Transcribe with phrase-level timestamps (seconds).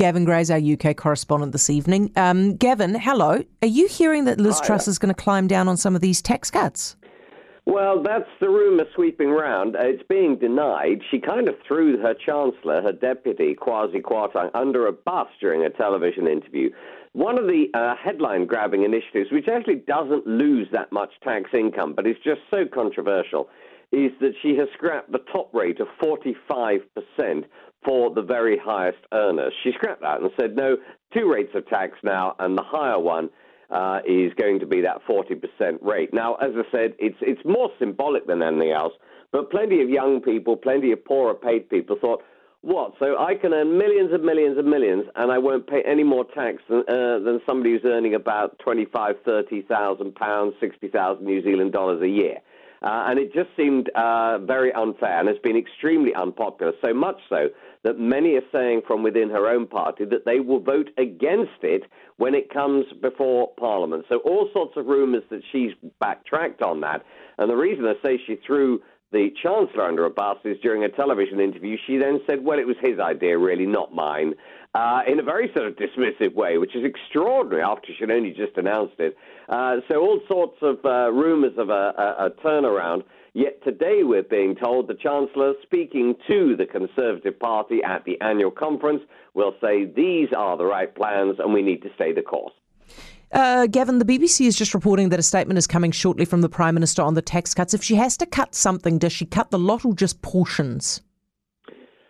[0.00, 2.10] Gavin Gray's our UK correspondent this evening.
[2.16, 3.44] Um, Gavin, hello.
[3.60, 4.66] Are you hearing that Liz Hiya.
[4.66, 6.96] Truss is going to climb down on some of these tax cuts?
[7.66, 9.76] Well, that's the rumour sweeping round.
[9.78, 11.02] It's being denied.
[11.10, 15.68] She kind of threw her chancellor, her deputy, Kwasi Kwarteng, under a bus during a
[15.68, 16.70] television interview.
[17.12, 21.92] One of the uh, headline grabbing initiatives, which actually doesn't lose that much tax income,
[21.94, 23.50] but is just so controversial,
[23.92, 27.44] is that she has scrapped the top rate of 45%
[27.84, 29.52] for the very highest earners.
[29.62, 30.76] She scrapped that and said, no,
[31.14, 33.30] two rates of tax now, and the higher one
[33.70, 36.12] uh, is going to be that 40% rate.
[36.12, 38.92] Now, as I said, it's, it's more symbolic than anything else,
[39.32, 42.22] but plenty of young people, plenty of poorer paid people thought,
[42.62, 42.92] what?
[42.98, 46.26] So I can earn millions and millions and millions, and I won't pay any more
[46.26, 51.42] tax than, uh, than somebody who's earning about twenty-five, thirty thousand pounds, sixty thousand New
[51.42, 52.36] Zealand dollars a year.
[52.82, 57.16] Uh, and it just seemed uh, very unfair and has been extremely unpopular, so much
[57.28, 57.48] so
[57.84, 61.82] that many are saying from within her own party that they will vote against it
[62.16, 64.04] when it comes before Parliament.
[64.08, 67.04] So, all sorts of rumours that she's backtracked on that.
[67.38, 68.80] And the reason I say she threw
[69.12, 72.66] the Chancellor under a bus is during a television interview, she then said, well, it
[72.66, 74.34] was his idea, really, not mine,
[74.74, 78.56] uh, in a very sort of dismissive way, which is extraordinary after she'd only just
[78.56, 79.16] announced it.
[79.48, 83.02] Uh, so all sorts of uh, rumours of a, a, a turnaround.
[83.32, 88.50] Yet today we're being told the Chancellor, speaking to the Conservative Party at the annual
[88.50, 89.02] conference,
[89.34, 92.52] will say these are the right plans and we need to stay the course.
[93.32, 96.48] Uh, Gavin, the BBC is just reporting that a statement is coming shortly from the
[96.48, 97.74] Prime Minister on the tax cuts.
[97.74, 101.00] If she has to cut something, does she cut the lot or just portions?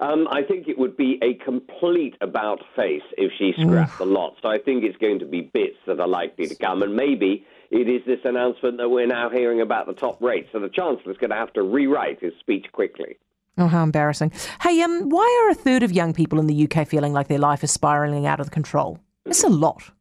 [0.00, 4.34] Um, I think it would be a complete about face if she scrapped the lot.
[4.42, 7.46] So I think it's going to be bits that are likely to come, and maybe
[7.70, 10.48] it is this announcement that we're now hearing about the top rate.
[10.52, 13.18] So the Chancellor's going to have to rewrite his speech quickly.
[13.56, 14.32] Oh, how embarrassing.
[14.60, 17.38] Hey, um, why are a third of young people in the UK feeling like their
[17.38, 18.98] life is spiralling out of control?
[19.24, 19.92] It's a lot.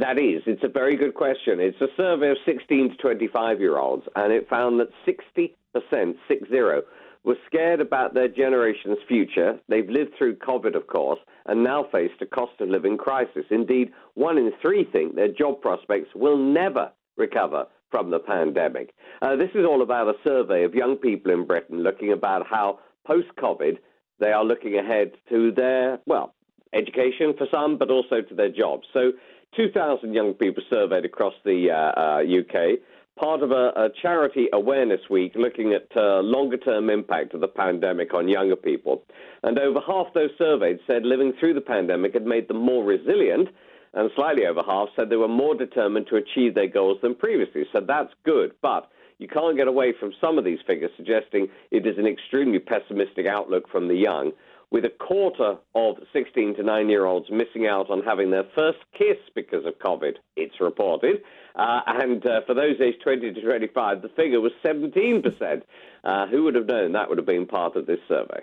[0.00, 1.60] That is, it's a very good question.
[1.60, 6.48] It's a survey of 16 to 25 year olds, and it found that 60%, six
[6.48, 6.82] zero,
[7.22, 9.60] were scared about their generation's future.
[9.68, 13.44] They've lived through COVID, of course, and now face a cost of living crisis.
[13.50, 18.94] Indeed, one in three think their job prospects will never recover from the pandemic.
[19.20, 22.78] Uh, this is all about a survey of young people in Britain looking about how
[23.06, 23.76] post COVID
[24.18, 26.34] they are looking ahead to their, well,
[26.72, 28.86] education for some, but also to their jobs.
[28.92, 29.12] So
[29.56, 32.78] 2,000 young people surveyed across the uh, uh, UK,
[33.18, 37.48] part of a, a, charity awareness week looking at uh, longer term impact of the
[37.48, 39.02] pandemic on younger people.
[39.42, 43.48] And over half those surveyed said living through the pandemic had made them more resilient,
[43.92, 47.64] and slightly over half said they were more determined to achieve their goals than previously.
[47.72, 48.52] So that's good.
[48.62, 48.88] But
[49.18, 53.26] you can't get away from some of these figures suggesting it is an extremely pessimistic
[53.26, 54.32] outlook from the young
[54.70, 58.78] with a quarter of 16 to 9 year olds missing out on having their first
[58.96, 61.22] kiss because of COVID, it's reported.
[61.56, 65.62] Uh, and uh, for those aged 20 to 25, the figure was 17%.
[66.02, 68.40] Uh, who would have known that would have been part of this survey?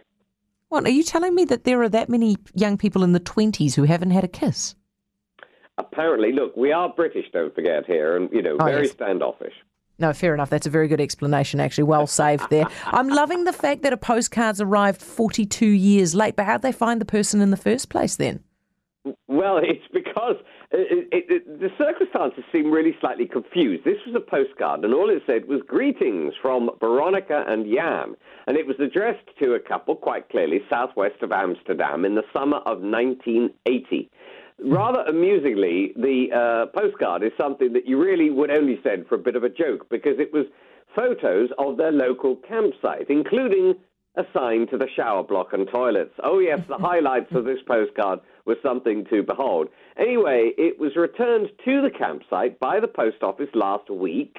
[0.69, 3.73] What, are you telling me that there are that many young people in the 20s
[3.75, 4.75] who haven't had a kiss?
[5.77, 8.91] Apparently, look, we are British, don't forget here, and, you know, Oh, very yes.
[8.93, 9.53] standoffish.
[9.99, 10.49] No, fair enough.
[10.49, 11.85] That's a very good explanation, actually.
[11.85, 12.65] Well saved there.
[12.85, 17.01] I'm loving the fact that a postcard's arrived 42 years late, but how'd they find
[17.01, 18.43] the person in the first place then?
[19.27, 20.35] Well, it's because
[20.71, 23.85] it, it, it, the circumstances seem really slightly confused.
[23.85, 28.15] This was a postcard, and all it said was greetings from Veronica and Jan.
[28.47, 32.57] And it was addressed to a couple, quite clearly, southwest of Amsterdam in the summer
[32.57, 34.09] of 1980.
[34.67, 39.19] Rather amusingly, the uh, postcard is something that you really would only send for a
[39.19, 40.45] bit of a joke because it was
[40.93, 43.75] photos of their local campsite, including
[44.17, 46.13] a sign to the shower block and toilets.
[46.21, 49.69] Oh, yes, the highlights of this postcard was something to behold.
[49.97, 54.35] Anyway, it was returned to the campsite by the post office last week,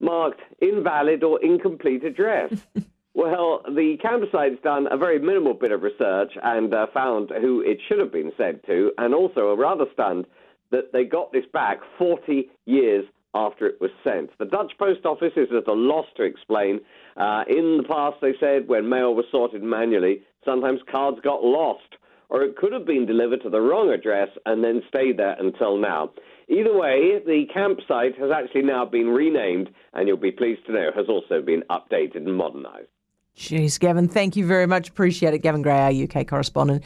[0.00, 2.52] marked invalid or incomplete address.
[3.16, 7.78] well, the campsite's done a very minimal bit of research and uh, found who it
[7.88, 10.26] should have been sent to, and also are rather stunned
[10.70, 14.30] that they got this back 40 years after it was sent.
[14.38, 16.80] The Dutch Post Office is at a loss to explain.
[17.16, 21.96] Uh, in the past, they said when mail was sorted manually, sometimes cards got lost,
[22.28, 25.78] or it could have been delivered to the wrong address and then stayed there until
[25.78, 26.10] now.
[26.48, 30.90] Either way, the campsite has actually now been renamed, and you'll be pleased to know
[30.94, 32.88] has also been updated and modernised.
[33.36, 34.88] Jeez, Gavin, thank you very much.
[34.88, 35.38] Appreciate it.
[35.38, 36.82] Gavin Gray, our UK correspondent.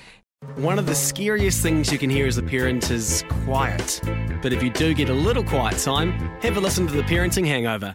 [0.56, 4.00] One of the scariest things you can hear as a parent is quiet.
[4.40, 7.46] But if you do get a little quiet time, have a listen to The Parenting
[7.46, 7.94] Hangover.